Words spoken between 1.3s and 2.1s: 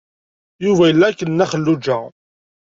Xelluǧa.